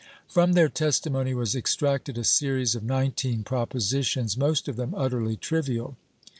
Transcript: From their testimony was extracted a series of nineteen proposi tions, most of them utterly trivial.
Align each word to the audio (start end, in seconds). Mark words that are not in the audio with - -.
From 0.27 0.53
their 0.53 0.67
testimony 0.67 1.35
was 1.35 1.53
extracted 1.55 2.17
a 2.17 2.23
series 2.23 2.73
of 2.73 2.81
nineteen 2.81 3.43
proposi 3.43 4.03
tions, 4.03 4.35
most 4.35 4.67
of 4.67 4.75
them 4.75 4.95
utterly 4.97 5.35
trivial. 5.37 5.95